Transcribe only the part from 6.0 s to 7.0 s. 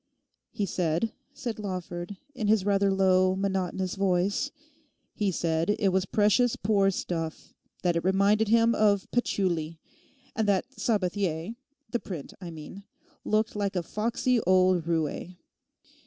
precious poor